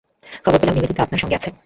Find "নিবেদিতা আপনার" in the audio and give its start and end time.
0.75-1.21